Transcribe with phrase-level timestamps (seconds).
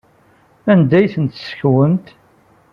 [0.71, 2.07] Anda ay tent-tessekwemt?